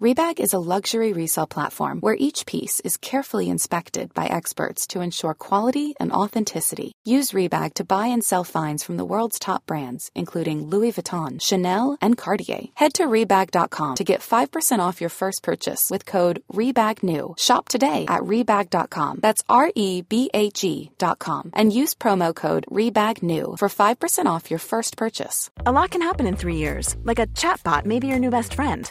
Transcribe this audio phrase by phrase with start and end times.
[0.00, 5.02] Rebag is a luxury resale platform where each piece is carefully inspected by experts to
[5.02, 6.92] ensure quality and authenticity.
[7.04, 11.38] Use Rebag to buy and sell finds from the world's top brands, including Louis Vuitton,
[11.38, 12.62] Chanel, and Cartier.
[12.76, 17.38] Head to Rebag.com to get 5% off your first purchase with code REBAGNEW.
[17.38, 19.18] Shop today at Rebag.com.
[19.20, 21.50] That's R E B A G.com.
[21.52, 25.50] And use promo code REBAGNEW for 5% off your first purchase.
[25.66, 28.54] A lot can happen in three years, like a chatbot may be your new best
[28.54, 28.90] friend.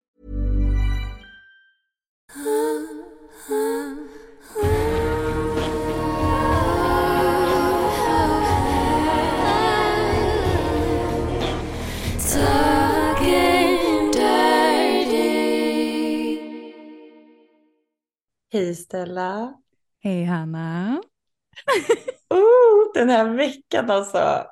[18.53, 19.53] Hej Stella.
[20.03, 21.01] Hej Hanna.
[22.29, 24.45] Oh, den här veckan alltså.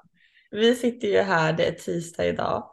[0.52, 2.70] Vi sitter ju här, det är tisdag idag.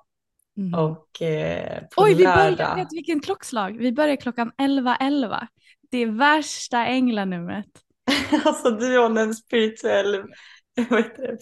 [0.56, 0.74] Mm.
[0.74, 2.56] Och eh, på Oj, vi lördag.
[2.56, 3.78] börjar, vet vilken klockslag?
[3.78, 5.46] Vi börjar klockan 11.11.
[5.90, 7.66] Det är värsta änglanumret.
[8.44, 10.24] alltså du har en spirituell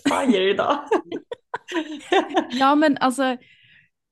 [0.08, 0.78] fire idag.
[2.50, 3.36] Ja men alltså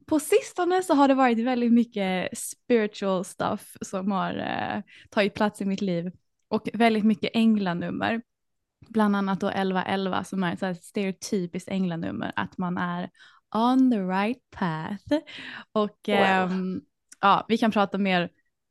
[0.06, 5.61] på sistone så har det varit väldigt mycket spiritual stuff som har eh, tagit plats
[5.61, 6.11] i mitt liv
[6.48, 8.22] och väldigt mycket änglanummer.
[8.88, 13.10] Bland annat då 1111 som är ett stereotypiskt änglanummer att man är
[13.54, 15.25] on the right path.
[15.72, 16.16] Och Wow.
[16.16, 16.81] ehm,
[17.21, 18.22] ja, vi kan prata mer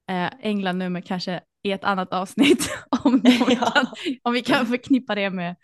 [0.10, 2.70] eh, änglanummer kanske i ett annat avsnitt
[3.04, 3.56] om, Ja.
[3.56, 3.86] kan,
[4.24, 5.56] om vi kan förknippa det med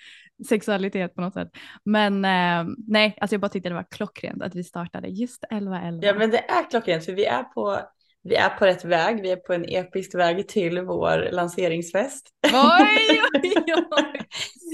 [0.45, 1.49] sexualitet på något sätt.
[1.85, 5.99] Men eh, nej, alltså jag bara tyckte det var klockrent att vi startade just 11.11.
[6.01, 7.79] ja men det är klockrent för vi är på
[8.23, 12.29] vi är på rätt väg, vi är på en episk väg till vår lanseringsfest.
[12.43, 13.53] Oj, oj,
[13.91, 14.27] oj.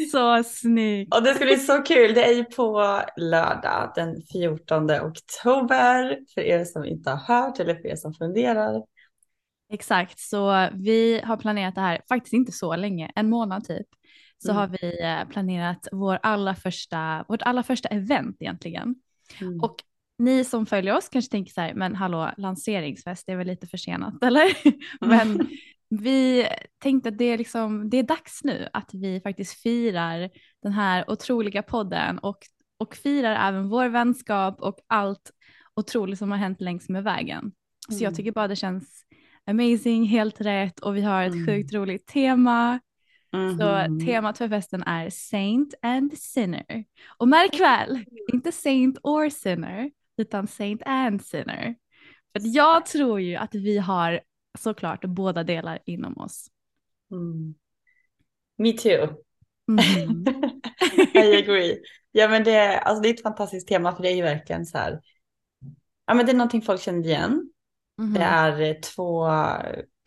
[0.11, 1.15] Så snyggt.
[1.15, 6.41] Och det ska bli så kul, det är ju på lördag den 14 oktober för
[6.41, 8.83] er som inte har hört eller för er som funderar.
[9.73, 13.87] Exakt, så vi har planerat det här, faktiskt inte så länge, en månad typ.
[14.45, 14.55] Så Mm.
[14.59, 18.95] har vi eh, planerat vår allra första, vårt allra första event egentligen.
[19.41, 19.59] Mm.
[19.61, 19.75] Och
[20.17, 23.67] ni som följer oss kanske tänker så här, men hallå, lanseringsfest, det är väl lite
[23.67, 24.45] försenat eller?
[25.07, 25.47] men
[25.89, 26.47] vi
[26.83, 30.29] tänkte att det är, liksom, det är dags nu att vi faktiskt firar
[30.63, 32.37] den här otroliga podden och,
[32.79, 35.31] och firar även vår vänskap och allt
[35.75, 37.51] otroligt som har hänt längs med vägen.
[37.89, 38.03] Så Mm.
[38.03, 39.05] jag tycker bara det känns
[39.45, 41.45] amazing, helt rätt och vi har ett Mm.
[41.45, 42.79] sjukt roligt tema.
[43.33, 44.05] Så Mhm.
[44.05, 46.85] temat för festen är Saint and Sinner.
[47.17, 51.75] Och märk väl, inte Saint or Sinner, utan Saint and Sinner.
[52.33, 54.21] För jag tror ju att vi har
[54.59, 56.47] såklart båda delar inom oss.
[57.11, 57.55] Mm.
[58.57, 59.07] Me too.
[59.67, 60.25] Mhm.
[61.13, 61.79] I agree.
[62.11, 64.77] Ja men det, alltså det är ett fantastiskt tema för det är ju verkligen så
[64.77, 65.01] här.
[66.05, 67.51] Ja men det är någonting folk känner igen.
[67.97, 68.13] Mhm.
[68.13, 69.27] Det är eh, två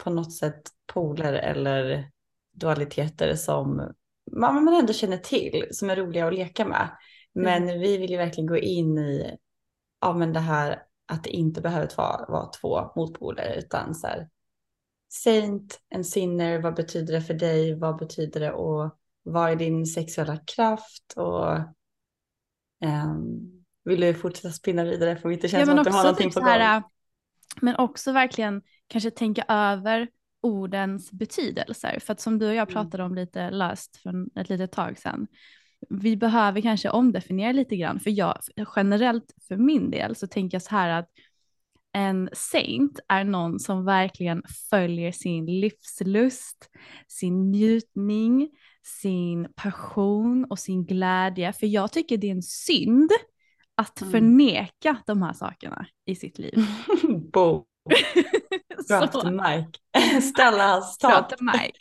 [0.04, 0.62] på något sätt
[0.92, 2.10] poler eller
[2.56, 3.92] dualiteter som
[4.32, 6.90] man, ändå känner till, som är roliga att leka med.
[7.34, 9.36] Men vi vill ju verkligen gå in i
[10.00, 14.28] ja, men det här att det inte behöver vara, vara två motpoler utan så här,
[15.08, 17.78] Saint and sinner, vad betyder det för dig?
[17.78, 21.12] Vad betyder det och vad är din sexuella kraft?
[21.16, 21.56] Och
[22.80, 25.16] ehm, vill du fortsätta spinna vidare?
[25.16, 26.48] För det inte känns Ja, som att du har någonting typ på gång.
[26.48, 26.82] här,
[27.60, 30.08] men också verkligen kanske tänka över
[30.46, 31.98] ordens betydelser.
[32.00, 32.74] För att som du och jag Mm.
[32.84, 35.26] pratade om lite löst för ett litet tag sedan.
[35.90, 38.00] Vi behöver kanske omdefiniera lite grann.
[38.00, 38.38] För jag,
[38.76, 41.08] generellt för min del så tänker jag så här att
[41.92, 46.70] en saint är någon som verkligen följer sin livslust,
[47.08, 48.50] sin njutning,
[49.02, 51.52] sin passion och sin glädje.
[51.52, 53.10] För jag tycker det är en synd
[53.74, 54.12] att Mm.
[54.12, 56.54] förneka de här sakerna i sitt liv.
[58.88, 59.66] drop Så- mic.
[60.22, 61.72] Stellas the mic.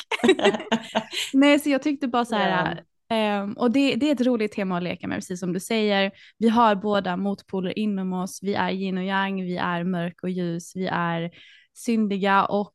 [1.34, 2.82] Nej, så jag tyckte bara så här, Ja.
[3.10, 6.12] Um, och det, det, är ett roligt tema att leka med, precis som du säger.
[6.38, 8.40] Vi har båda motpoler inom oss.
[8.42, 11.32] Vi är yin och yang, vi är mörk och ljus, vi är
[11.74, 12.74] syndiga och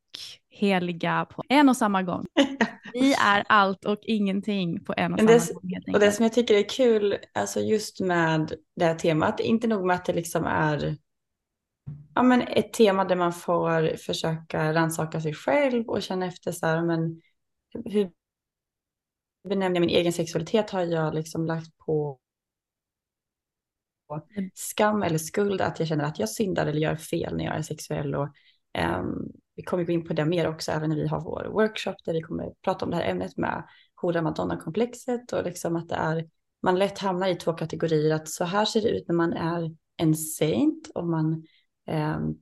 [0.50, 2.26] heliga på en och samma gång.
[2.92, 5.94] Vi är allt och ingenting på en och samma det, gång.
[5.94, 9.86] Och det som jag tycker är kul, alltså just med det här temat, inte nog
[9.86, 10.96] med att det liksom är
[12.14, 16.66] ja, men ett tema där man får försöka rannsaka sig själv och känna efter så
[16.66, 17.20] här, men
[17.84, 18.10] hur
[19.48, 22.20] benämner jag min egen sexualitet har jag liksom lagt på
[24.54, 27.62] skam eller skuld, att jag känner att jag syndar eller gör fel när jag är
[27.62, 28.14] sexuell.
[28.14, 28.28] Och,
[28.98, 31.94] um, vi kommer gå in på det mer också även när vi har vår workshop
[32.04, 33.64] där vi kommer prata om det här ämnet med
[33.94, 36.28] hora madonna-komplexet och liksom att det är,
[36.62, 39.76] man lätt hamnar i två kategorier, att så här ser det ut när man är
[39.96, 41.44] en saint och man
[41.90, 42.34] Ehm,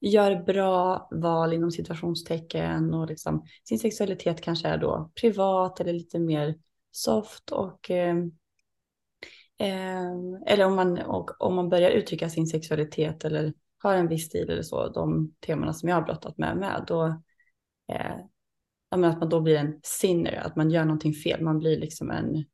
[0.00, 6.18] gör bra val inom situationstecken och liksom sin sexualitet kanske är då privat eller lite
[6.18, 6.54] mer
[6.90, 8.16] soft och eh,
[9.58, 10.12] eh,
[10.46, 14.50] eller om man, och, om man börjar uttrycka sin sexualitet eller har en viss stil
[14.50, 17.06] eller så, de temana som jag har brottat med, med då
[17.92, 18.16] eh,
[18.90, 22.44] att man då blir en sinner, att man gör någonting fel, man blir liksom en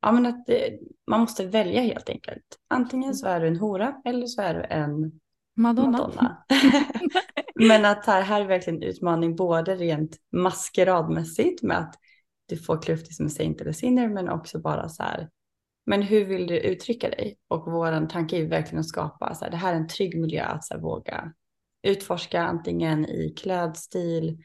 [0.00, 2.58] ja, men att det, man måste välja helt enkelt.
[2.68, 5.20] Antingen så är du en hora eller så är du en
[5.56, 5.90] Madonna.
[5.90, 6.44] Madonna.
[7.54, 11.94] Men att här, här är verkligen en utmaning både rent maskeradmässigt med att
[12.46, 15.28] du får kluftig som saint eller sinner men också bara så här
[15.84, 17.38] men hur vill du uttrycka dig?
[17.48, 20.44] Och vår tanke är verkligen att skapa så här, det här är en trygg miljö
[20.44, 21.32] att så här, våga
[21.82, 24.44] utforska antingen i klädstil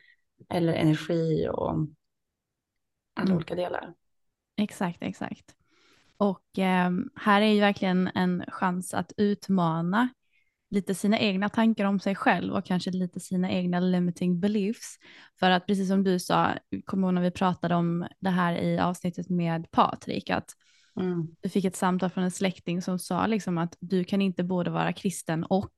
[0.50, 1.70] eller energi och
[3.14, 3.36] alla mm.
[3.36, 3.94] olika delar.
[4.58, 5.56] Exakt, exakt.
[6.18, 10.10] Och eh, här är ju verkligen en chans att utmana
[10.70, 14.98] lite sina egna tankar om sig själv och kanske lite sina egna limiting beliefs.
[15.40, 16.54] För att precis som du sa,
[16.86, 20.50] kommer när vi pratade om det här i avsnittet med Patrik, att
[21.00, 21.28] mm.
[21.42, 24.70] du fick ett samtal från en släkting som sa liksom att du kan inte både
[24.70, 25.74] vara kristen och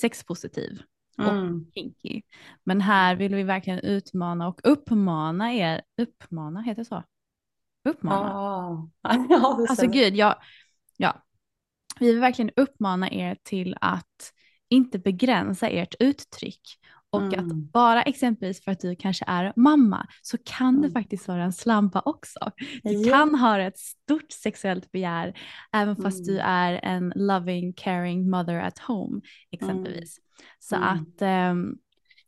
[0.00, 0.82] sexpositiv
[1.18, 1.66] och mm.
[1.74, 2.22] kinky.
[2.64, 7.02] Men här vill vi verkligen utmana och uppmana er, uppmana, heter det så?
[7.84, 8.28] Uppmana?
[9.28, 10.36] Ja, alltså gud, jag,
[10.96, 11.24] ja,
[12.00, 14.32] vi vill verkligen uppmana er till att
[14.68, 16.78] inte begränsa ert uttryck
[17.10, 17.40] och mm.
[17.40, 20.82] att bara exempelvis för att du kanske är mamma så kan mm.
[20.82, 22.38] det faktiskt vara en slampa också.
[22.82, 23.12] Du ja.
[23.12, 25.38] kan ha ett stort sexuellt begär
[25.72, 26.34] även fast mm.
[26.34, 29.20] du är en loving, caring mother at home
[29.50, 30.18] exempelvis.
[30.18, 30.24] Mm.
[30.58, 30.88] Så mm.
[30.88, 31.78] att um,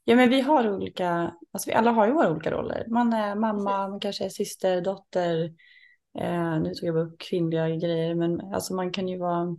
[0.09, 2.87] Ja men vi har olika, alltså vi alla har ju våra olika roller.
[2.89, 5.51] Man är mamma, man kanske är syster, dotter,
[6.19, 9.57] Eh, nu tog jag upp kvinnliga grejer, men alltså man kan ju vara,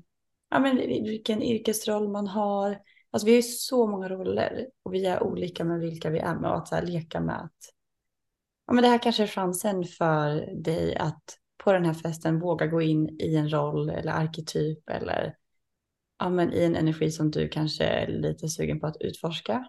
[0.50, 2.80] ja men vilken yrkesroll man har.
[3.12, 6.36] Alltså vi har ju så många roller och vi är olika med vilka vi är
[6.36, 7.74] med och att så här, leka med att,
[8.68, 11.24] ja men det här kanske är chansen för dig att
[11.64, 15.36] på den här festen våga gå in i en roll eller arketyp eller
[16.20, 19.68] ja, men i en energi som du kanske är lite sugen på att utforska.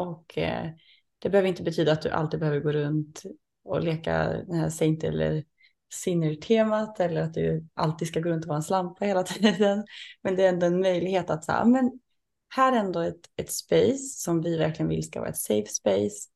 [0.00, 0.70] Och eh,
[1.18, 3.22] det behöver inte betyda att du alltid behöver gå runt
[3.64, 5.44] och leka den här saint eller
[5.92, 9.84] sinner-temat eller att du alltid ska gå runt och vara en slampa hela tiden.
[10.22, 12.00] Men det är ändå en möjlighet att säga, ah, men
[12.48, 16.28] här är ändå ett, ett space som vi verkligen vill ska vara ett safe space.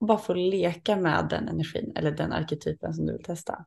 [0.00, 3.64] Och bara få leka med den energin eller den arketypen som du vill testa.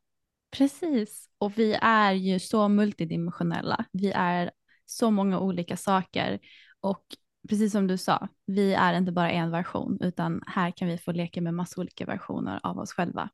[0.51, 3.85] Precis, och vi är ju så multidimensionella.
[3.91, 4.51] Vi är
[4.85, 6.39] så många olika saker
[6.80, 7.03] och
[7.47, 11.11] precis som du sa, vi är inte bara en version utan här kan vi få
[11.11, 13.30] leka med massa olika versioner av oss själva.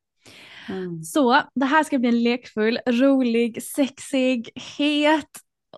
[0.69, 1.03] Mm.
[1.03, 5.29] Så det här ska bli en lekfull, rolig, sexig, het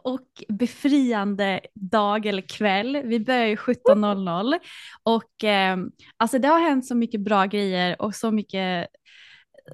[0.04, 3.02] och befriande dag eller kväll.
[3.06, 4.60] Vi börjar ju 17.00
[5.04, 5.78] och eh,
[6.18, 8.88] alltså det har hänt så mycket bra grejer och så mycket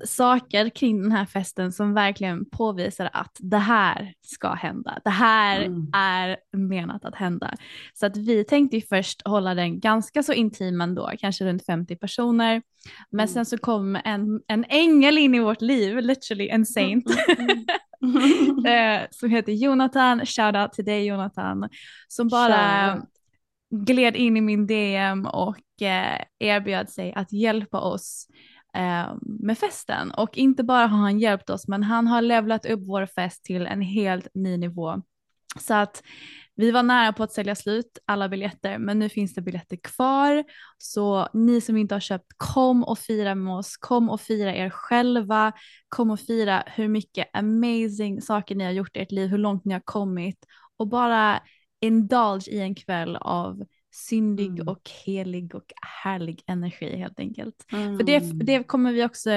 [0.06, 5.00] saker kring den här festen som verkligen påvisar att det här ska hända.
[5.04, 5.88] Det här mm.
[5.94, 7.54] är menat att hända.
[7.94, 11.96] Så att vi tänkte ju först hålla den ganska så intim ändå, kanske runt 50
[11.96, 12.62] personer.
[13.10, 13.28] Men mm.
[13.28, 17.06] sen så kom en, en ängel in i vårt liv, literally en saint.
[18.68, 21.70] eh, som heter Jonathan, shoutout till dig Jonathan,
[22.08, 23.02] som bara
[23.72, 28.28] gled in i min DM och eh, erbjöd sig att hjälpa oss
[28.78, 30.12] eh, med festen.
[30.12, 33.66] Och inte bara har han hjälpt oss, men han har levlat upp vår fest till
[33.66, 35.02] en helt ny nivå.
[35.60, 36.04] Så att
[36.56, 40.44] vi var nära på att sälja slut alla biljetter, men nu finns det biljetter kvar.
[40.78, 43.78] Så ni som inte har köpt, kom och fira med oss.
[43.78, 45.52] Kom och fira er själva.
[45.90, 49.66] Kom och fira hur mycket amazing saker ni har gjort i ert liv, hur långt
[49.66, 50.46] ni har kommit
[50.78, 51.42] och bara
[51.82, 54.68] indulge i en kväll av syndig Mm.
[54.68, 55.66] och helig och
[56.04, 57.66] härlig energi helt enkelt.
[57.72, 57.98] Mm.
[57.98, 59.30] För det, det kommer vi också,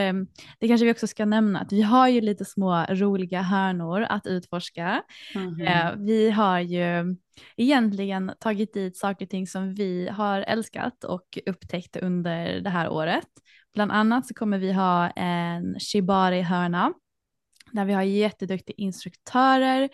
[0.59, 4.27] det kanske vi också ska nämna, att vi har ju lite små roliga hörnor att
[4.27, 5.03] utforska.
[5.35, 5.61] Mhm.
[5.61, 7.17] Eh, Vi har ju
[7.57, 12.89] egentligen tagit dit saker och ting som vi har älskat och upptäckt under det här
[12.89, 13.29] året.
[13.75, 16.93] Bland annat så kommer vi ha en shibari-hörna
[17.73, 19.89] där vi har jätteduktiga instruktörer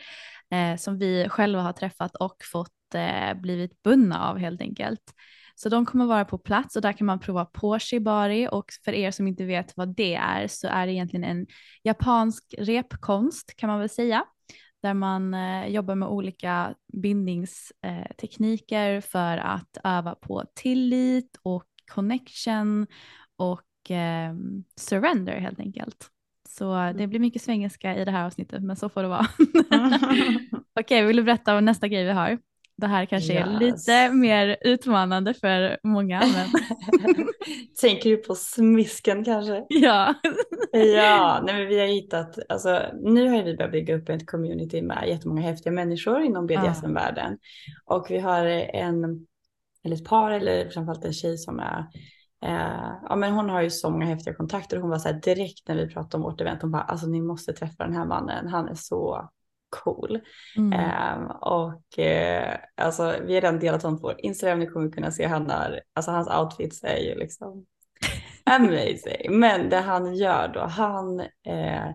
[0.50, 5.14] eh, som vi själva har träffat och fått eh, blivit bundna av helt enkelt.
[5.54, 8.92] Så de kommer vara på plats och där kan man prova på shibari och för
[8.92, 11.46] er som inte vet vad det är så är det egentligen en
[11.82, 14.24] japansk repkonst kan man väl säga
[14.82, 21.66] där man eh, jobbar med olika bindningstekniker eh, tekniker för att öva på tillit och
[21.94, 22.86] connection
[23.36, 24.34] och eh,
[24.76, 26.10] surrender helt enkelt.
[26.48, 29.26] Så det blir mycket svengelska i det här avsnittet men så får det vara.
[30.80, 32.38] Okej, vill du berätta om nästa grej vi har?
[32.80, 33.60] Det här kanske är Yes.
[33.60, 36.20] lite mer utmanande för många.
[36.20, 36.48] Men
[37.80, 39.64] Tänker du på smisken kanske?
[39.68, 40.14] ja.
[40.72, 44.82] Ja, nej men vi har hittat, alltså nu har vi börjat bygga upp ett community
[44.82, 47.38] med jättemånga häftiga människor inom BDSM-världen.
[47.84, 49.26] Och vi har en,
[49.84, 51.78] eller ett par eller framförallt en tjej som är,
[52.44, 55.20] eh, ja men hon har ju så många häftiga kontakter och hon var så här
[55.20, 58.06] direkt när vi pratade om vårt event, hon bara alltså ni måste träffa den här
[58.06, 59.30] mannen, han är så
[59.70, 60.20] cool.
[60.56, 60.72] Mm.
[60.72, 65.10] Ehm, och eh, alltså vi har redan delat honom på vår Instagram, ni kommer kunna
[65.10, 67.66] se han har, alltså hans outfits är ju liksom
[68.44, 69.38] amazing.
[69.38, 71.90] Men det han gör då, han eh,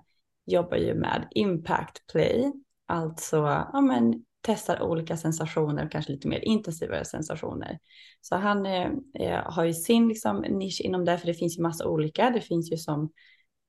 [0.45, 2.51] jobbar ju med impact play,
[2.87, 3.37] alltså
[3.73, 7.79] ja, men, testar olika sensationer, kanske lite mer intensivare sensationer.
[8.21, 11.61] Så han eh, eh, har ju sin liksom, nisch inom det, för det finns ju
[11.61, 12.29] massa olika.
[12.29, 13.09] Det finns ju som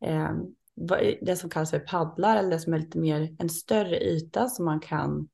[0.04, 0.30] eh,
[1.21, 4.64] det som kallas för paddlar eller det som är lite mer en större yta som
[4.64, 5.28] man kan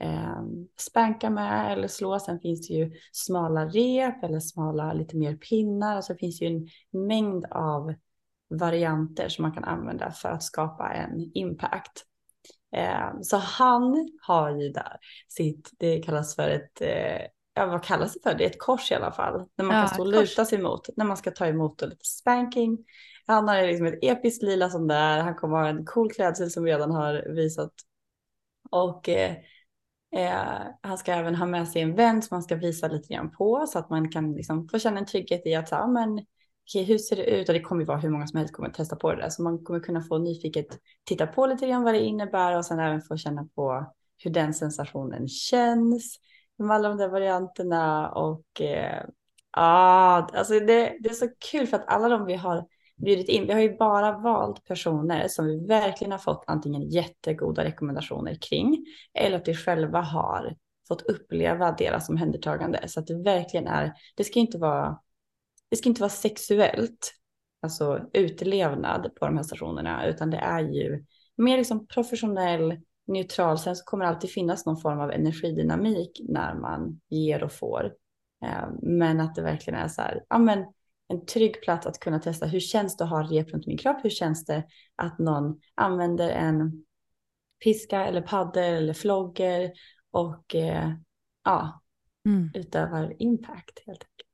[0.00, 0.42] eh,
[0.78, 2.18] spanka med eller slå.
[2.18, 5.96] Sen finns det ju smala rep eller smala lite mer pinnar.
[5.96, 6.68] Och så finns det ju en
[7.06, 7.94] mängd av
[8.50, 12.04] varianter som man kan använda för att skapa en impact.
[12.76, 14.96] Eh, så han har ju där
[15.28, 18.38] sitt, det kallas för ett, eh, ja vad kallas det för?
[18.38, 19.44] Det är ett kors i alla fall.
[19.56, 22.04] När man Ja, kan stå och luta sig mot, när man ska ta emot lite
[22.04, 22.78] spanking.
[23.28, 26.64] Han har liksom ett episkt lila som där, han kommer ha en cool klädsel som
[26.64, 27.72] vi redan har visat.
[28.70, 29.36] Och eh,
[30.16, 33.30] eh, han ska även ha med sig en vän som han ska visa lite grann
[33.30, 35.86] på så att man kan liksom få känna en trygghet i att så, här, ah,
[35.86, 36.12] men,
[36.68, 37.48] okay, hur ser det ut?
[37.48, 39.30] Och det kommer ju vara hur många som helst kommer att testa på det där.
[39.30, 40.66] Så man kommer kunna få nyfiket
[41.04, 43.94] titta på lite grann vad det innebär och sen även få känna på
[44.24, 46.18] hur den sensationen känns
[46.56, 48.10] med alla de där varianterna.
[48.10, 49.04] Och eh,
[49.52, 52.66] ja, alltså det, det är så kul för att alla de vi har
[52.98, 57.64] bjudit in, vi har ju bara valt personer som vi verkligen har fått antingen jättegoda
[57.64, 60.56] rekommendationer kring eller att vi själva har
[60.88, 62.88] fått uppleva deras omhändertagande.
[62.88, 64.98] Så att det verkligen är, det ska inte vara,
[65.70, 67.14] det ska inte vara sexuellt,
[67.62, 71.04] alltså utlevnad på de här stationerna, utan det är ju
[71.36, 73.58] mer liksom professionell, neutral.
[73.58, 77.92] Sen så kommer det alltid finnas någon form av energidynamik när man ger och får.
[78.44, 80.64] Eh, men att det verkligen är så här, ja men
[81.08, 84.04] en trygg plats att kunna testa hur känns det att ha rep runt min kropp?
[84.04, 84.64] Hur känns det
[84.96, 86.84] att någon använder en
[87.64, 89.72] piska eller paddel eller flogger
[90.10, 90.92] och eh,
[91.44, 91.82] ja,
[92.26, 92.50] Mm.
[92.54, 94.28] utövar impact helt enkelt.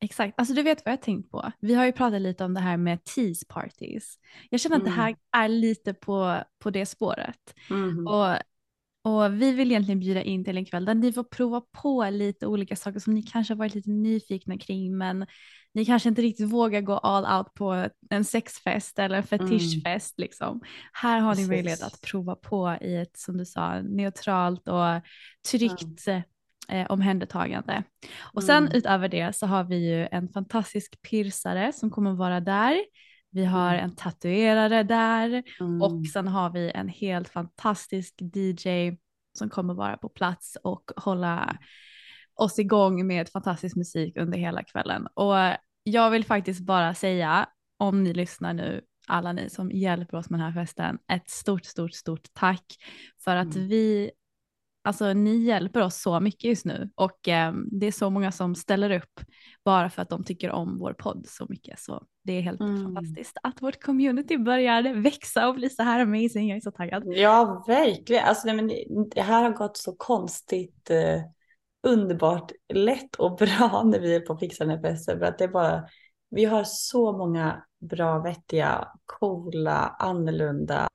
[0.00, 1.52] Exakt, alltså du vet vad jag tänkt på.
[1.60, 4.18] Vi har ju pratat lite om det här med tease parties.
[4.50, 7.54] Jag känner att det här är lite på, på det spåret.
[7.70, 8.06] Mhm.
[8.06, 8.36] Och,
[9.06, 12.46] och vi vill egentligen bjuda in till en kväll där ni får prova på lite
[12.46, 15.26] olika saker som ni kanske har varit lite nyfikna kring men
[15.74, 20.18] ni kanske inte riktigt vågar gå all out på en sexfest eller en fetischfest.
[20.18, 20.60] Liksom.
[20.92, 21.48] Här har ni Precis.
[21.48, 25.02] möjlighet att prova på i ett som du sa neutralt och
[25.50, 26.08] tryggt
[26.68, 27.82] eh, omhändertagande.
[28.34, 28.76] Och sen Mm.
[28.76, 32.76] utöver det så har vi ju en fantastisk pirsare som kommer vara där.
[33.36, 33.84] Vi har Mm.
[33.84, 35.82] en tatuerare där Mm.
[35.82, 38.96] och sen har vi en helt fantastisk DJ
[39.38, 41.58] som kommer vara på plats och hålla
[42.34, 45.06] oss igång med fantastisk musik under hela kvällen.
[45.14, 45.34] Och
[45.82, 50.40] jag vill faktiskt bara säga, om ni lyssnar nu, alla ni som hjälper oss med
[50.40, 52.64] den här festen, ett stort, stort, stort tack
[53.24, 53.68] för att Mm.
[53.68, 54.10] vi,
[54.86, 58.54] alltså ni hjälper oss så mycket just nu och eh, det är så många som
[58.54, 59.20] ställer upp
[59.64, 61.80] bara för att de tycker om vår podd så mycket.
[61.80, 62.84] Så det är helt Mm.
[62.84, 66.48] fantastiskt att vårt community börjar växa och bli så här amazing.
[66.48, 67.02] Jag är så taggad.
[67.06, 68.24] Ja, verkligen.
[68.24, 68.68] Alltså, nej, men
[69.14, 71.22] det här har gått så konstigt eh,
[71.86, 75.18] underbart lätt och bra när vi är på fixa den här festen.
[75.18, 75.84] För att det är bara,
[76.30, 80.88] vi har så många bra, vettiga, coola, annorlunda,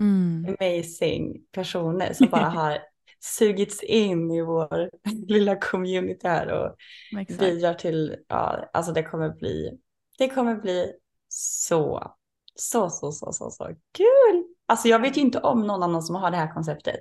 [0.00, 0.56] Mm.
[0.60, 2.78] amazing personer som bara har
[3.24, 4.90] sugits in i vår
[5.28, 6.76] lilla community här och
[7.20, 7.40] Exakt.
[7.40, 9.78] bidrar till, ja, alltså det kommer bli,
[10.18, 10.92] det kommer bli
[11.28, 12.12] så,
[12.54, 14.44] så, så, så, så, så kul.
[14.66, 17.00] Alltså jag vet ju inte om någon annan som har det här konceptet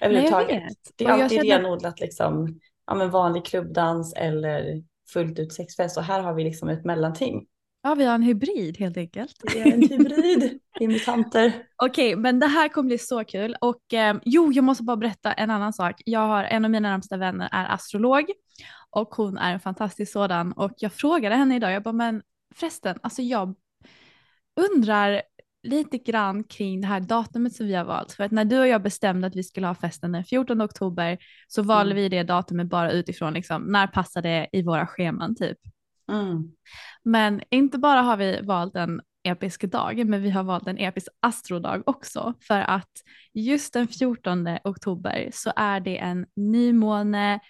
[0.00, 0.48] överhuvudtaget.
[0.48, 0.78] Nej, jag vet.
[0.96, 4.82] Det är alltid känner- renodlat liksom, ja men vanlig klubbdans eller
[5.12, 7.46] fullt ut sexfest och här har vi liksom ett mellanting.
[7.82, 9.36] Ja, vi har en hybrid helt enkelt.
[9.52, 11.52] Det är en hybrid, vi är mutanter.
[11.76, 13.56] Okej, men det här kommer bli så kul.
[13.60, 16.02] Och eh, jo, jag måste bara berätta en annan sak.
[16.04, 18.24] Jag har en av mina närmsta vänner är astrolog
[18.90, 20.52] och hon är en fantastisk sådan.
[20.52, 22.22] Och jag frågade henne idag, jag bara, men
[22.54, 23.54] förresten, alltså jag
[24.74, 25.22] undrar
[25.62, 28.12] lite grann kring det här datumet som vi har valt.
[28.12, 31.18] För att när du och jag bestämde att vi skulle ha festen den 14 oktober
[31.48, 32.02] så valde Mm.
[32.02, 35.58] vi det datumet bara utifrån liksom, när passar det i våra scheman typ.
[36.08, 36.52] Mm.
[37.02, 41.08] Men inte bara har vi valt en episk dag, men vi har valt en episk
[41.20, 42.34] astrodag också.
[42.40, 42.90] För att
[43.34, 47.40] just den 14 oktober så är det en nymåne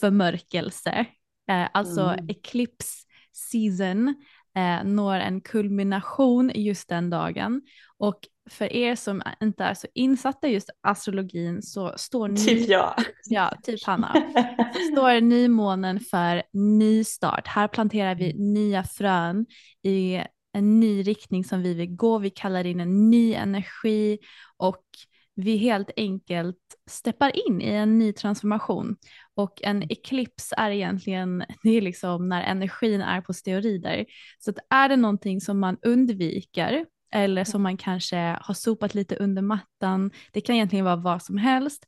[0.00, 1.06] förmörkelse,
[1.48, 2.26] eh, alltså Mm.
[2.28, 4.14] eclipse season
[4.56, 7.62] eh, når en kulmination just den dagen.
[7.98, 8.18] Och
[8.50, 12.94] för er som inte är så insatta just astrologin så står ny, Typ jag.
[13.24, 14.12] ja, typ Hanna,
[14.92, 17.46] står nymånen för nystart.
[17.46, 19.46] Här planterar vi nya frön
[19.82, 20.20] i
[20.54, 22.18] en ny riktning som vi vill gå.
[22.18, 24.18] Vi kallar in en ny energi
[24.56, 24.84] och
[25.34, 26.58] vi helt enkelt
[26.90, 28.96] steppar in i en ny transformation.
[29.34, 34.06] Och en eklips är egentligen, det är liksom när energin är på steroider.
[34.38, 39.16] Så att är det någonting som man undviker eller som man kanske har sopat lite
[39.16, 41.86] under mattan, det kan egentligen vara vad som helst,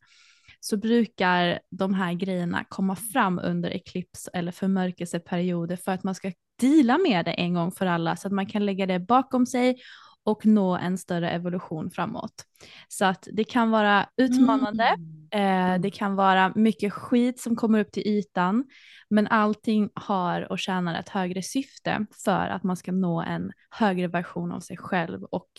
[0.60, 6.32] så brukar de här grejerna komma fram under eklips eller förmörkelseperioder för att man ska
[6.60, 9.76] deala med det en gång för alla så att man kan lägga det bakom sig
[10.24, 12.44] och nå en större evolution framåt.
[12.88, 14.96] Så att det kan vara utmanande,
[15.30, 18.64] eh, det kan vara mycket skit som kommer upp till ytan,
[19.10, 24.08] men allting har och tjänar ett högre syfte för att man ska nå en högre
[24.08, 25.50] version av sig själv och,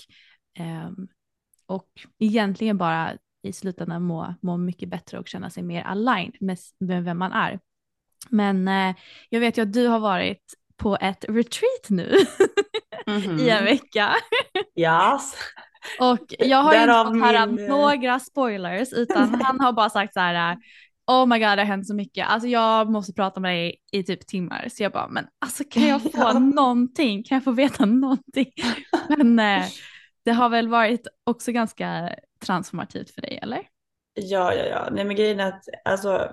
[0.57, 1.07] ehm,
[1.65, 6.57] och egentligen bara i slutändan må, må mycket bättre och känna sig mer aligned med,
[6.79, 7.59] med vem man är.
[8.29, 8.95] Men eh,
[9.29, 12.17] jag vet ju att du har varit på ett retreat nu
[13.07, 13.39] Mhm.
[13.39, 14.15] i en vecka.
[14.75, 15.33] Yes.
[15.99, 19.73] Och jag har ju inte Därav fått höra min, eh, några spoilers utan han har
[19.73, 20.57] bara sagt så här
[21.07, 24.03] Oh my god det har hänt så mycket, alltså jag måste prata med dig i
[24.03, 24.67] typ timmar.
[24.71, 26.39] Så jag bara, men alltså kan jag få Ja.
[26.39, 27.23] någonting?
[27.23, 28.51] Kan jag få veta någonting?
[29.17, 29.65] Men eh,
[30.25, 33.61] det har väl varit också ganska transformativt för dig eller?
[34.13, 34.89] Ja, ja, ja.
[34.91, 36.31] Nej, men grejen är att alltså,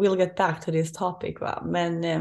[0.00, 1.62] we'll get back to this topic, va.
[1.66, 2.20] Men eh,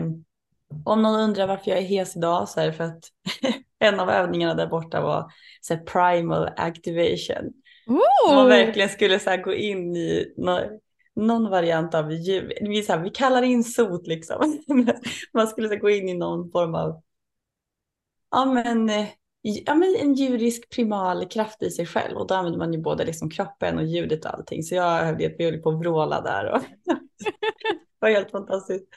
[0.85, 3.03] om någon undrar varför jag är hes idag så är det för att
[3.79, 5.31] en av övningarna där borta var
[5.61, 7.53] så primal activation.
[8.27, 10.79] Så man verkligen skulle så gå in i nå-
[11.15, 12.53] någon variant av djur.
[12.61, 14.63] Vi, så här, vi kallar in sot liksom.
[15.33, 17.01] man skulle så gå in i någon form av
[18.31, 19.07] ja, men, eh,
[19.41, 22.17] ja, men en djurisk primal kraft i sig själv.
[22.17, 24.63] Och då använder man ju både liksom kroppen och ljudet och allting.
[24.63, 26.51] Så jag höll på att vråla där.
[26.51, 28.87] Och det var helt fantastiskt.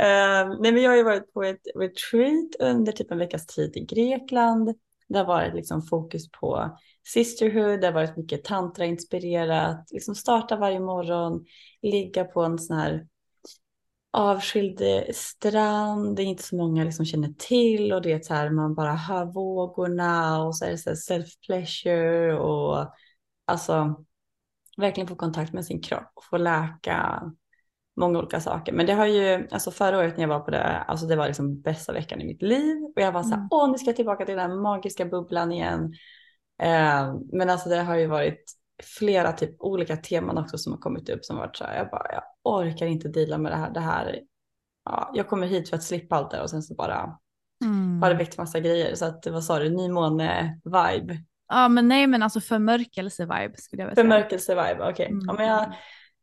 [0.00, 3.76] Uh, nej, men jag har ju varit på ett retreat under typ en veckas tid
[3.76, 4.74] i Grekland.
[5.08, 9.88] Det har varit liksom fokus på sisterhood, det har varit mycket tantra-inspirerat.
[9.90, 11.44] Liksom starta varje morgon,
[11.82, 13.06] ligga på en sån här
[14.14, 14.82] avskild
[15.14, 18.74] strand, det är inte så många liksom känner till och det är så här man
[18.74, 22.94] bara hör vågorna och så är det så här self-pleasure och
[23.44, 24.04] alltså
[24.76, 27.22] verkligen få kontakt med sin kropp och få läka
[27.96, 28.72] många olika saker.
[28.72, 31.26] Men det har ju, alltså förra året när jag var på det, alltså det var
[31.26, 33.48] liksom bästa veckan i mitt liv och jag var så här, Mm.
[33.50, 35.94] åh nu ska jag tillbaka till den här magiska bubblan igen.
[36.62, 38.52] Eh, men alltså det har ju varit
[38.98, 42.12] flera typ olika teman också som har kommit upp som varit så här, jag bara,
[42.12, 44.20] jag orkar inte dela med det här, det här,
[44.84, 47.18] ja, jag kommer hit för att slippa allt det och sen så bara
[47.64, 48.02] Mm.
[48.02, 51.16] har det väckt massa grejer så att vad sa du, nymåne-vibe,
[51.48, 54.04] Ja men nej men alltså förmörkelse-vibe skulle jag vilja säga.
[54.04, 55.06] förmörkelse-vibe, okej.
[55.06, 55.24] Mm.
[55.26, 55.72] Ja, men jag,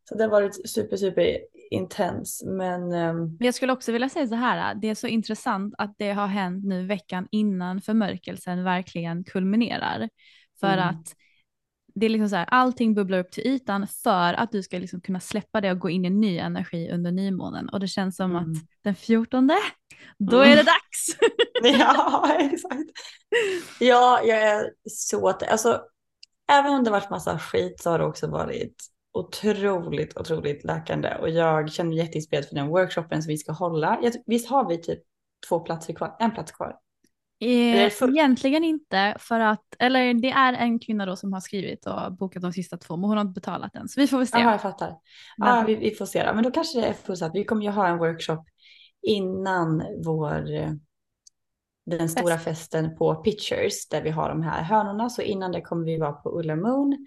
[0.08, 1.38] så det har varit super, super
[1.72, 5.94] intens, men Men jag skulle också vilja säga så här, det är så intressant att
[5.98, 10.08] det har hänt nu veckan innan förmörkelsen verkligen kulminerar.
[10.60, 10.88] För Mm.
[10.88, 11.14] att
[11.94, 15.00] det är liksom så här, allting bubblar upp till ytan för att du ska liksom
[15.00, 17.68] kunna släppa det och gå in i ny energi under nymånen.
[17.68, 18.42] Och det känns som Mm.
[18.42, 19.50] att den 14,
[20.18, 20.52] då Mm.
[20.52, 21.18] är det dags.
[21.78, 22.90] Ja, exakt.
[23.80, 25.28] Ja, jag är så...
[25.28, 25.80] Alltså,
[26.52, 28.74] även om det varit massa skit så har det också varit
[29.12, 31.14] otroligt, otroligt läkande.
[31.20, 34.00] Och jag känner mig jätteinspirerad för den workshopen som vi ska hålla.
[34.26, 35.00] Visst har vi typ
[35.48, 36.16] två platser kvar?
[36.18, 36.76] En plats kvar?
[37.40, 42.12] Eh, egentligen inte för att, eller det är en kvinna då som har skrivit och
[42.12, 44.38] bokat de sista två men hon har inte betalat än så vi får väl se.
[44.38, 44.94] Ja, jag fattar.
[45.36, 46.34] Ja, vi, vi får se då.
[46.34, 47.30] Men då kanske det är fullsatt.
[47.34, 48.44] Vi kommer ju ha en workshop
[49.02, 50.44] innan vår
[51.86, 52.44] den stora Fest.
[52.44, 55.10] festen på Pictures där vi har de här hörnorna.
[55.10, 56.98] Så innan det kommer vi vara på Ulla Moon eh,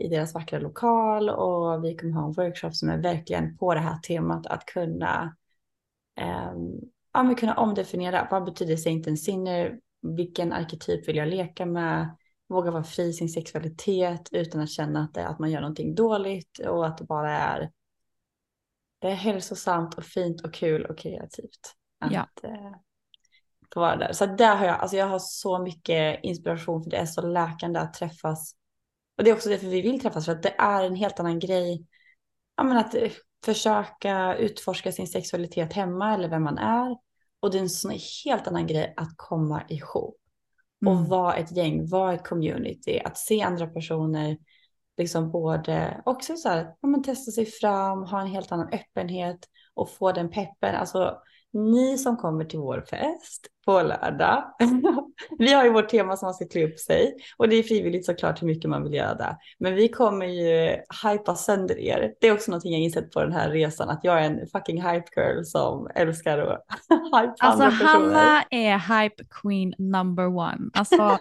[0.00, 3.80] i deras vackra lokal och vi kommer ha en workshop som är verkligen på det
[3.80, 5.36] här temat att kunna
[6.20, 6.52] eh,
[7.12, 12.16] ja, men kunna omdefiniera vad betyder Saint and Sinner, vilken arketyp vill jag leka med,
[12.48, 15.94] våga vara fri i sin sexualitet utan att känna att, det, att man gör någonting
[15.94, 17.70] dåligt och att det bara är
[18.98, 21.74] det är hälsosamt och fint och kul och kreativt.
[22.00, 22.26] Att, ja.
[22.42, 22.72] eh,
[23.74, 24.12] få vara där.
[24.12, 27.80] Så där har jag, alltså jag har så mycket inspiration för det är så läkande
[27.80, 28.54] att träffas.
[29.20, 31.38] Och det är också därför vi vill träffas för att det är en helt annan
[31.38, 31.86] grej.
[32.56, 33.10] Ja, men att eh,
[33.44, 36.96] försöka utforska sin sexualitet hemma eller vem man är.
[37.40, 37.92] Och det är en sån
[38.24, 40.16] helt annan grej att komma ihop.
[40.86, 41.08] Och mm.
[41.08, 44.38] vara ett gäng, vara ett community, att se andra personer,
[44.96, 49.48] liksom både också så här, ja, men testa sig fram, ha en helt annan öppenhet
[49.74, 50.74] och få den peppen.
[50.74, 51.18] Alltså
[51.52, 54.44] ni som kommer till vår fest på lördag.
[55.38, 58.06] vi har ju vårt tema som man ska klä upp sig och det är frivilligt
[58.06, 59.36] såklart hur mycket man vill göra det.
[59.58, 62.14] Men vi kommer ju hypa sönder er.
[62.20, 64.82] Det är också någonting jag insett på den här resan att jag är en fucking
[64.82, 70.70] hype girl som älskar att hype Alltså andra Hanna är hype queen number one.
[70.72, 70.96] Alltså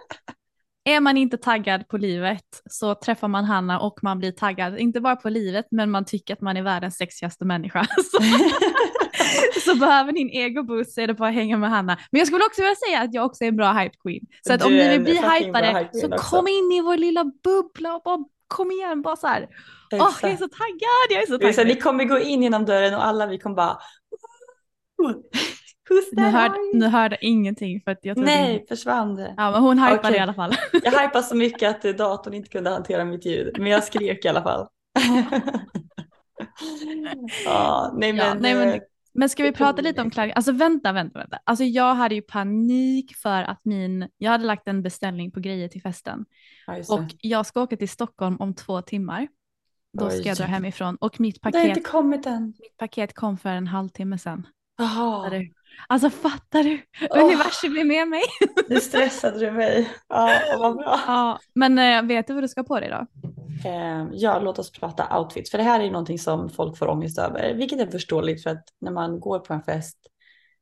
[0.93, 5.01] är man inte taggad på livet så träffar man Hanna och man blir taggad, inte
[5.01, 7.87] bara på livet men man tycker att man är världens sexigaste människa.
[9.65, 11.97] så behöver din ego boost så är det bara att hänga med Hanna.
[12.11, 14.21] Men jag skulle också vilja säga att jag också är en bra hype queen.
[14.41, 16.29] Så att om ni vill bli hypade så också.
[16.29, 19.47] kom in i vår lilla bubbla och bara kom igen bara så här.
[19.91, 21.55] Åh, oh, jag är så taggad, jag är så taggad.
[21.55, 23.77] Så ni kommer gå in genom dörren och alla vi kommer bara
[26.11, 29.33] nu hörde, nu hörde ingenting för att jag trodde Nej, försvann det.
[29.37, 30.15] Ja, men hon hypade okay.
[30.15, 30.53] i alla fall.
[30.83, 34.27] jag hypade så mycket att datorn inte kunde hantera mitt ljud, men jag skrek i
[34.27, 34.67] alla fall.
[37.45, 38.79] ja, nej, men, ja, nej, men eh,
[39.13, 40.33] men ska vi prata lite om kläder?
[40.33, 41.39] Alltså vänta, vänta, vänta.
[41.43, 45.67] Alltså jag hade ju panik för att min, jag hade lagt en beställning på grejer
[45.67, 46.25] till festen.
[46.67, 49.27] Ja, och jag ska åka till Stockholm om två timmar.
[49.93, 52.45] Då ska jag dra hemifrån och mitt paket, det har inte kommit än.
[52.45, 54.47] mitt paket kom för en halvtimme sedan.
[54.77, 55.29] Jaha.
[55.87, 56.81] Alltså fattar du?
[57.09, 57.25] Oh.
[57.25, 58.21] Universum är med mig.
[58.69, 59.89] Nu stressade du mig.
[60.09, 60.99] Ja, vad bra.
[61.07, 63.05] Ja, men äh, vet du vad du ska på dig då?
[63.69, 65.51] Eh, ja, låt oss prata outfits.
[65.51, 67.53] För det här är någonting som folk får ångest över.
[67.53, 69.97] Vilket är förståeligt för att när man går på en fest,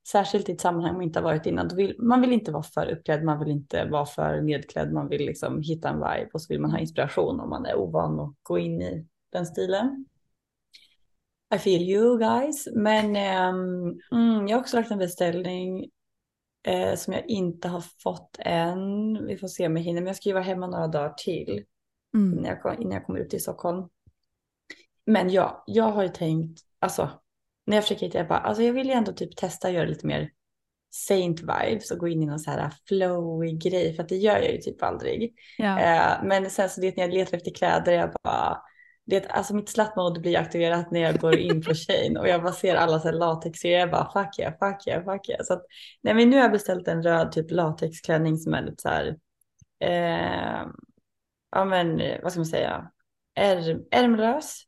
[0.08, 2.92] särskilt i ett sammanhang man inte har varit innan, vill, man vill inte vara för
[2.92, 6.54] uppklädd, man vill inte vara för nedklädd, man vill liksom hitta en vibe och så
[6.54, 10.06] vill man ha inspiration om man är ovan att gå in i den stilen.
[11.56, 12.68] I feel you guys.
[12.76, 15.90] Men um, mm, jag har också lagt en beställning
[16.64, 19.26] eh, som jag inte har fått än.
[19.28, 20.02] Vi får se om jag hinner.
[20.02, 21.64] Men jag ska ju vara hemma några dagar till
[22.16, 22.40] mm.
[22.40, 23.90] innan, jag, innan jag kommer ut till Stockholm.
[25.06, 27.10] Men ja, jag har ju tänkt, alltså
[27.66, 29.86] när jag försöker hitta, jag bara, alltså jag vill ju ändå typ testa att göra
[29.86, 30.32] lite mer
[30.90, 34.38] Saint vibes och gå in i någon så här flowy grej för att det gör
[34.38, 35.34] jag ju typ aldrig.
[35.58, 35.80] Ja.
[35.80, 38.62] Eh, men sen så det när jag letar efter kläder, jag bara,
[39.08, 42.54] det, alltså mitt slattmode blir aktiverat när jag går in på Shane och jag bara
[42.54, 43.80] ser alla så latexserier.
[43.80, 45.44] Jag bara fuck yeah, fuck yeah, fuck yeah.
[45.44, 45.66] Så att,
[46.02, 49.18] nej, men nu har jag beställt en röd typ latexklänning som är lite så här,
[49.80, 50.68] eh,
[51.52, 52.92] ja men vad ska man säga,
[53.36, 54.64] är, ärmlös.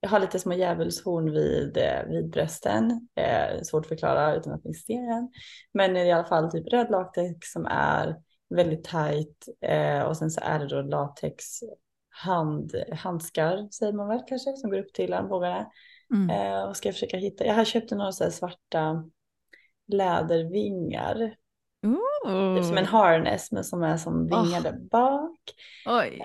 [0.00, 3.08] Jag har lite små djävulshorn vid, eh, vid brösten.
[3.14, 5.30] Eh, svårt att förklara utan att ni ser den.
[5.72, 8.16] Men i alla fall typ röd latex som är
[8.54, 11.44] väldigt tajt eh, och sen så är det då latex
[12.22, 15.66] hand, handskar säger man väl kanske som går upp till armbågarna.
[16.14, 16.30] Mm.
[16.30, 19.04] Eh, och ska jag försöka hitta, jag har köpt några så svarta
[19.92, 21.34] lädervingar.
[21.86, 22.62] Ooh.
[22.62, 24.62] Som en harness men som är som vingar oh.
[24.62, 25.40] där bak.
[25.86, 26.22] Oj,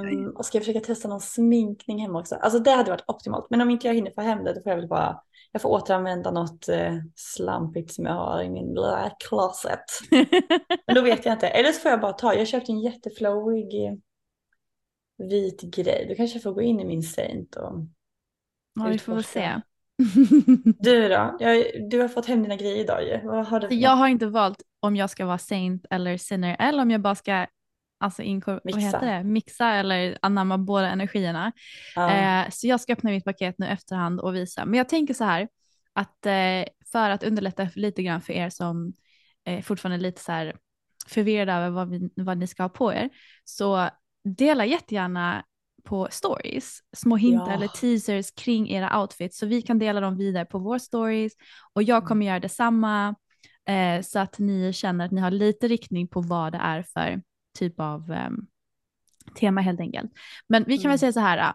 [0.00, 2.34] um, och ska jag försöka testa någon sminkning hemma också.
[2.34, 3.46] Alltså det hade varit optimalt.
[3.50, 5.20] Men om inte jag hinner få hem det då får jag väl bara
[5.52, 9.84] jag får återanvända något eh, slampigt som jag har i min lilla closet.
[10.86, 11.48] men då vet jag inte.
[11.48, 14.00] Eller så får jag bara ta, jag köpte en jätteflowig
[15.18, 16.06] vit grej.
[16.08, 17.72] Du kanske får gå in i min Saint och
[18.74, 19.60] Ja, vi får väl se.
[20.80, 21.36] du då?
[21.40, 23.20] Jag, du har fått hem dina grejer idag ju.
[23.24, 26.82] Vad har du jag har inte valt om jag ska vara Saint eller Sinner eller
[26.82, 27.46] om jag bara ska
[28.00, 28.60] alltså mixa.
[28.64, 29.24] Vad heter det?
[29.24, 31.52] mixa eller anamma båda energierna.
[31.94, 32.10] Ja.
[32.10, 34.64] Eh, så jag ska öppna mitt paket nu efterhand och visa.
[34.64, 35.48] Men jag tänker så här
[35.92, 38.92] att eh, för att underlätta lite grann för er som
[39.44, 40.56] eh, fortfarande är lite så här
[41.06, 43.10] förvirrade över vad, vi, vad ni ska ha på er
[43.44, 43.88] så
[44.28, 45.44] dela jättegärna
[45.84, 47.52] på stories, små hintar ja.
[47.52, 51.32] eller teasers kring era outfits så vi kan dela dem vidare på vår stories
[51.72, 52.28] och jag kommer mm.
[52.28, 53.14] göra detsamma.
[53.68, 57.22] Eh, så att ni känner att ni har lite riktning på vad det är för
[57.58, 58.30] typ av eh,
[59.34, 60.12] tema helt enkelt.
[60.48, 60.90] Men vi kan mm.
[60.90, 61.52] väl säga så här,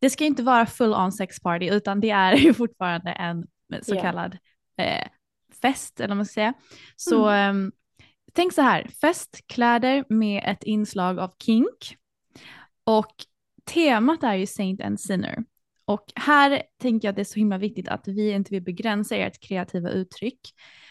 [0.00, 3.46] det ska inte vara full on sex party utan det är ju fortfarande en
[3.82, 4.02] så yeah.
[4.02, 4.38] kallad
[4.76, 5.06] eh,
[5.62, 6.54] fest eller vad man ska säga.
[6.96, 7.66] Så mm.
[7.66, 7.72] eh,
[8.32, 11.96] tänk så här, festkläder med ett inslag av kink
[12.84, 13.14] och
[13.64, 15.44] temat är ju Saint and Sinner.
[15.84, 19.16] Och här tänker jag att det är så himla viktigt att vi inte vill begränsa
[19.16, 20.40] ert kreativa uttryck.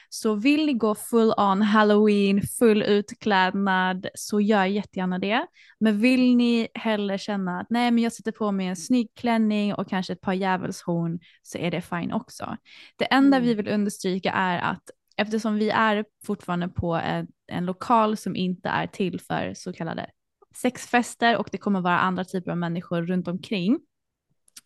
[0.09, 5.47] Så vill ni gå full on halloween, full utklädnad så gör jättegärna det.
[5.79, 9.73] Men vill ni hellre känna att nej men jag sätter på mig en snygg klänning
[9.73, 12.57] och kanske ett par djävulshorn så är det fine också.
[12.97, 13.47] Det enda mm.
[13.47, 14.83] vi vill understryka är att
[15.17, 20.09] eftersom vi är fortfarande på en, en lokal som inte är till för så kallade
[20.53, 23.79] sexfester och det kommer vara andra typer av människor runt omkring.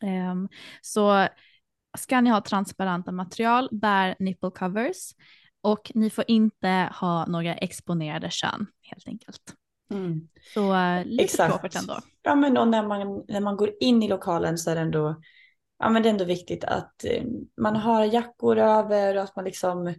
[0.04, 0.50] Um,
[0.82, 1.28] så
[1.98, 5.13] ska ni ha transparenta material, bär nipple covers
[5.62, 9.54] och ni får inte ha några exponerade kön helt enkelt.
[9.91, 10.28] Mm.
[10.54, 11.76] Så uh, lite Exakt.
[11.76, 12.00] ändå.
[12.21, 15.21] Ja men och när man, när man går in i lokalen så är det ändå,
[15.80, 17.24] ja, men det är ändå viktigt att eh,
[17.62, 19.95] man har jackor över och att man liksom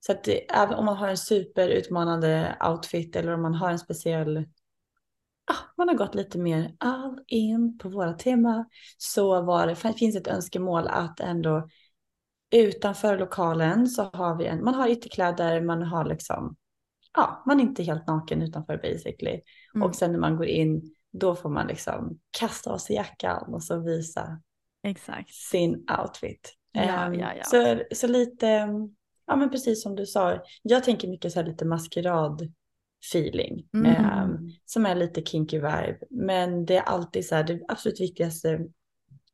[0.00, 3.78] så att det, även om man har en superutmanande outfit eller om man har en
[3.78, 4.44] speciell
[5.76, 8.64] man har gått lite mer all in på våra tema
[8.96, 11.68] så var det, finns ett önskemål att ändå
[12.50, 16.56] utanför lokalen så har vi en, man har ytterkläder, man har liksom,
[17.16, 19.40] ja, man är inte helt naken utanför basically.
[19.74, 19.88] Mm.
[19.88, 23.62] Och sen när man går in, då får man liksom kasta av sig jackan och
[23.62, 24.40] så visa
[24.82, 25.34] Exakt.
[25.34, 26.54] sin outfit.
[26.72, 27.44] Ja, ja, ja.
[27.44, 28.68] Så, så lite,
[29.26, 32.52] ja men precis som du sa, jag tänker mycket så här lite maskerad
[33.12, 34.22] feeling mm.
[34.22, 35.98] um, som är lite kinky vibe.
[36.10, 38.60] Men det är alltid så här, det absolut viktigaste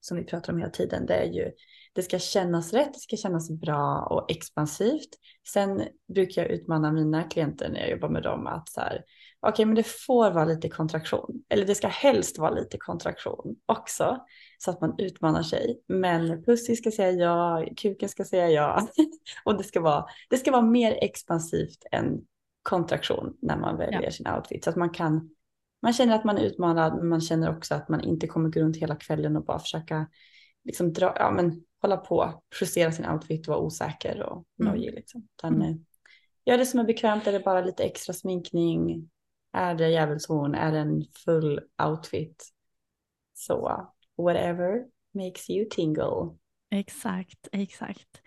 [0.01, 1.51] som vi pratar om hela tiden, det är ju
[1.95, 5.09] det ska kännas rätt, det ska kännas bra och expansivt.
[5.49, 5.83] Sen
[6.15, 9.03] brukar jag utmana mina klienter när jag jobbar med dem att så här,
[9.41, 13.57] okej, okay, men det får vara lite kontraktion, eller det ska helst vara lite kontraktion
[13.67, 14.19] också,
[14.59, 15.81] så att man utmanar sig.
[15.89, 18.89] Men pussy ska säga ja, kuken ska säga ja,
[19.45, 22.21] och det ska vara, det ska vara mer expansivt än
[22.65, 24.11] kontraktion när man väljer ja.
[24.11, 24.65] sin outfit.
[24.65, 25.31] Så att man kan,
[25.83, 28.61] man känner att man är utmanad men man känner också att man inte kommer gå
[28.61, 30.07] runt hela kvällen och bara försöka
[30.65, 34.73] liksom dra, ja men hålla på, justera sin outfit och vara osäker och mm.
[34.73, 35.29] nojig liksom.
[35.39, 35.69] Utan, mm.
[35.69, 35.77] Eh,
[36.45, 39.11] gör det som är bekvämt, är det bara lite extra sminkning,
[39.53, 42.49] är det djävulshorn, är det en full outfit.
[43.35, 46.37] Så whatever makes you tingle.
[46.71, 48.23] Exakt, exakt.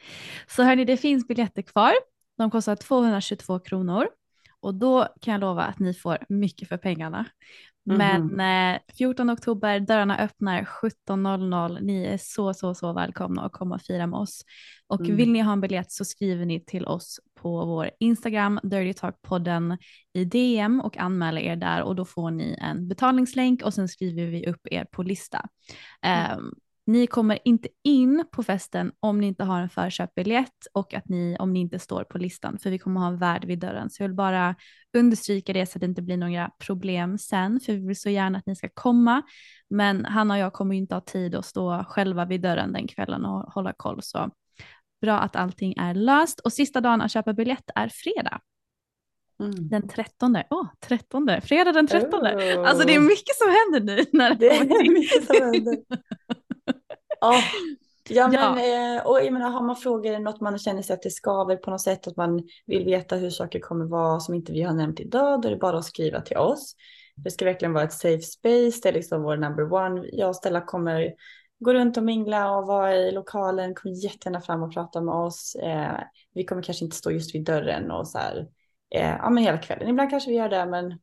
[0.48, 1.94] Så hörni, det finns biljetter kvar.
[2.38, 4.08] De kostar 222 kronor
[4.60, 7.26] och då kan jag lova att ni får mycket för pengarna.
[7.90, 8.76] Men mm.
[8.76, 11.80] eh, 14 oktober, dörrarna öppnar 17.00.
[11.82, 14.42] Ni är så, så, så välkomna att komma och fira med oss.
[14.88, 15.16] Och mm.
[15.16, 19.78] vill ni ha en biljett så skriver ni till oss på vår Instagram, Dirty Talk-podden
[20.14, 24.26] i DM och anmäler er där och då får ni en betalningslänk och sen skriver
[24.26, 25.48] vi upp er på lista.
[26.02, 26.38] Mm.
[26.38, 26.56] Um,
[26.88, 31.38] ni kommer inte in på festen om ni inte har en förköpbiljett och att ni,
[31.40, 33.90] om ni inte står på listan, för vi kommer ha en värd vid dörren.
[33.90, 34.56] Så jag vill bara
[34.98, 38.38] understryka det så att det inte blir några problem sen, för vi vill så gärna
[38.38, 39.22] att ni ska komma.
[39.70, 43.26] Men Hanna och jag kommer inte ha tid att stå själva vid dörren den kvällen
[43.26, 44.00] och hålla koll.
[44.04, 44.30] Så
[45.02, 46.40] bra att allting är löst.
[46.40, 48.42] Och sista dagen att köpa biljett är fredag.
[49.40, 49.70] Mm.
[49.70, 50.38] Den 13.
[50.50, 51.30] Åh, oh, 13.
[51.42, 52.20] Fredag den 13.
[52.20, 52.70] Oh.
[52.70, 54.06] Alltså det är mycket som händer nu.
[54.14, 55.78] När det, det är mycket som händer.
[57.22, 57.42] Ja,
[58.10, 59.02] ja, men, ja.
[59.04, 61.72] och jag menar, har man frågor eller något man känner sig att det skaver på
[61.72, 65.00] något sätt, att man vill veta hur saker kommer vara som inte vi har nämnt
[65.00, 66.76] idag, då är det bara att skriva till oss.
[67.16, 70.06] Det ska verkligen vara ett safe space, det är liksom vår number one.
[70.12, 71.14] Jag och Stella kommer
[71.60, 75.56] gå runt och mingla och vara i lokalen, kommer jättegärna fram och prata med oss.
[75.56, 76.00] Eh,
[76.34, 78.48] vi kommer kanske inte stå just vid dörren och så här,
[78.96, 79.90] eh, ja men hela kvällen.
[79.90, 81.00] Ibland kanske vi gör det, men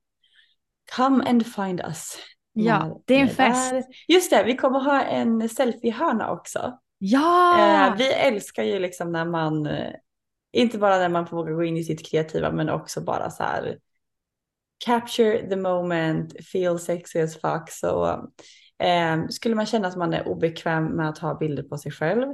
[0.96, 2.18] come and find us.
[2.57, 3.71] Ja, det är en fest.
[3.71, 3.85] Där.
[4.09, 6.79] Just det, vi kommer ha en selfiehörna också.
[6.99, 7.88] Ja!
[7.88, 9.93] Eh, vi älskar ju liksom när man, eh,
[10.53, 13.43] inte bara när man får våga gå in i sitt kreativa, men också bara så
[13.43, 13.79] här
[14.85, 17.71] capture the moment, feel sexy as fuck.
[17.71, 18.07] Så
[18.79, 22.29] eh, skulle man känna att man är obekväm med att ha bilder på sig själv,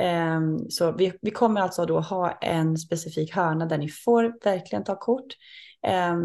[0.00, 4.84] eh, så vi, vi kommer alltså då ha en specifik hörna där ni får verkligen
[4.84, 5.34] ta kort.
[5.86, 6.16] Eh,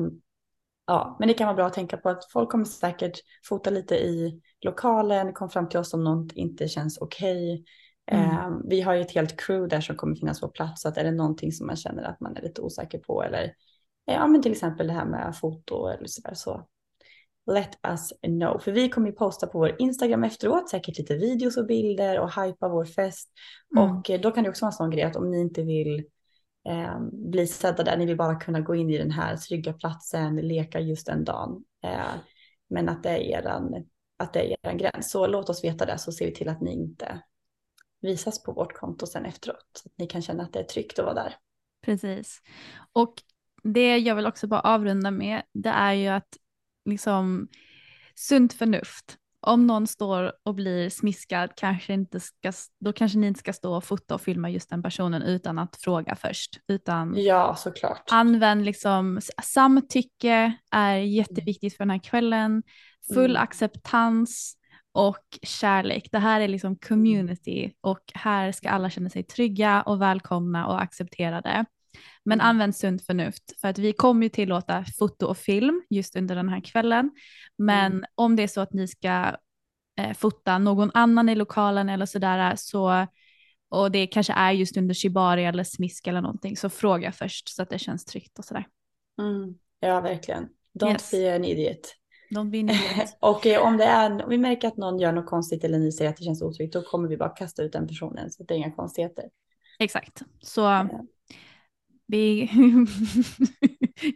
[0.89, 3.95] Ja, men det kan vara bra att tänka på att folk kommer säkert fota lite
[3.95, 7.63] i lokalen, kom fram till oss om något inte känns okej.
[8.07, 8.23] Okay.
[8.23, 8.31] Mm.
[8.31, 10.97] Eh, vi har ju ett helt crew där som kommer finnas på plats, så att
[10.97, 13.43] är det någonting som man känner att man är lite osäker på eller
[14.07, 16.67] eh, ja, men till exempel det här med foto eller så där så
[17.51, 18.59] let us know.
[18.59, 22.41] För vi kommer ju posta på vår Instagram efteråt, säkert lite videos och bilder och
[22.41, 23.29] hypa vår fest.
[23.77, 23.89] Mm.
[23.89, 26.05] Och eh, då kan det också vara en sån grej att om ni inte vill
[26.67, 27.97] eh, bli sedda där.
[27.97, 31.63] Ni vill bara kunna gå in i den här trygga platsen, leka just den dagen.
[31.83, 32.13] Eh,
[32.69, 33.85] men att det är eran,
[34.17, 35.11] att det är eran gräns.
[35.11, 37.21] Så låt oss veta det så ser vi till att ni inte
[38.01, 39.65] visas på vårt konto sen efteråt.
[39.73, 41.35] Så att ni kan känna att det är tryggt att vara där.
[41.81, 42.41] Precis.
[42.93, 43.13] Och
[43.63, 46.37] det jag vill också bara avrunda med, det är ju att
[46.85, 47.47] liksom
[48.15, 49.17] sunt förnuft.
[49.49, 53.75] Om någon står och blir smiskad, kanske inte ska, då kanske ni inte ska stå
[53.75, 56.59] och fota och filma just den personen utan att fråga först.
[56.67, 58.03] Utan ja, såklart.
[58.11, 62.63] Använd liksom, samtycke är jätteviktigt för den här kvällen.
[63.13, 63.43] Full mm.
[63.43, 64.55] acceptans
[64.91, 66.09] och kärlek.
[66.11, 70.81] Det här är liksom community och här ska alla känna sig trygga och välkomna och
[70.81, 71.65] accepterade.
[72.29, 76.35] Men använd sunt förnuft för att vi kommer ju tillåta foto och film just under
[76.35, 77.11] den här kvällen.
[77.57, 78.05] Men mm.
[78.15, 79.35] om det är så att ni ska
[79.99, 83.07] eh, fota någon annan i lokalen eller sådär så
[83.69, 87.63] och det kanske är just under shibari eller smisk eller någonting så fråga först så
[87.63, 88.67] att det känns tryggt och sådär.
[89.21, 89.55] Mm.
[89.79, 90.47] Ja, verkligen.
[90.79, 91.11] Don't yes.
[91.11, 91.95] be an idiot.
[92.31, 93.17] Don't be an idiot.
[93.19, 95.91] och eh, om, det är, om vi märker att någon gör något konstigt eller ni
[95.91, 98.53] säger att det känns otryggt då kommer vi bara kasta ut den personen så det
[98.53, 99.25] är inga konstigheter.
[99.79, 100.87] Exakt, så
[102.09, 102.49] Vi...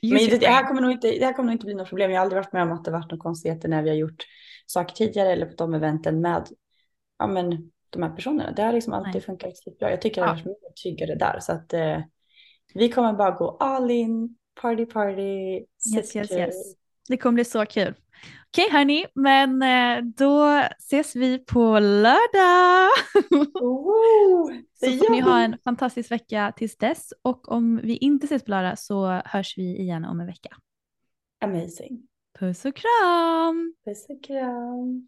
[0.02, 2.12] Men det, det, här kommer nog inte, det här kommer nog inte bli något problem.
[2.12, 4.24] Jag har aldrig varit med om att det varit några konstigheter när vi har gjort
[4.66, 6.48] saker tidigare eller på de eventen med
[7.20, 8.52] ja, men, de här personerna.
[8.52, 9.22] Det har liksom alltid Nej.
[9.22, 9.90] funkat riktigt bra.
[9.90, 10.28] Jag tycker ja.
[10.28, 11.40] det är mycket tryggare där.
[11.40, 12.00] Så att eh,
[12.74, 16.56] vi kommer bara gå all in, party party, yes, yes, yes.
[17.10, 17.94] Det kommer bli så kul.
[18.48, 22.90] Okej okay, hörni, men eh, då ses vi på lördag.
[23.62, 28.44] Oh, så får ni ha en fantastisk vecka tills dess och om vi inte ses
[28.44, 30.58] på lördag så hörs vi igen om en vecka.
[31.46, 32.08] Amazing.
[32.40, 33.74] Puss och kram.
[33.86, 35.08] Puss och kram.